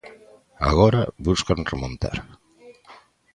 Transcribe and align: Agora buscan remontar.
Agora 0.69 1.01
buscan 1.25 1.59
remontar. 1.71 2.17